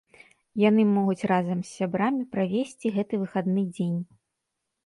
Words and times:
Яны 0.61 0.85
могуць 0.95 1.27
разам 1.31 1.59
з 1.67 1.77
сябрамі 1.81 2.23
правесці 2.37 2.93
гэты 2.97 3.23
выхадны 3.25 3.67
дзень. 3.75 3.99